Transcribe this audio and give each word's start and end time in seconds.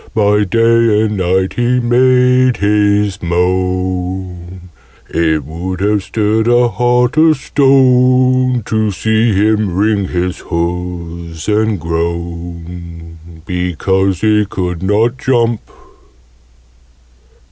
By 0.15 0.45
day 0.45 1.01
and 1.03 1.15
night 1.17 1.53
he 1.53 1.79
made 1.79 2.57
his 2.57 3.21
moan: 3.21 4.69
It 5.07 5.45
would 5.45 5.79
have 5.81 6.01
stirred 6.01 6.47
a 6.47 6.69
heart 6.69 7.17
of 7.17 7.37
stone 7.37 8.63
To 8.65 8.89
see 8.89 9.31
him 9.31 9.75
wring 9.75 10.07
his 10.07 10.39
hoofs 10.39 11.47
and 11.47 11.79
groan, 11.79 13.19
Because 13.45 14.21
he 14.21 14.43
could 14.47 14.81
not 14.81 15.19
jump. 15.19 15.69